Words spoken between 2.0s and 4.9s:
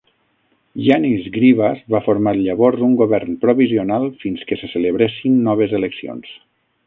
formar llavors un govern provisional fins que se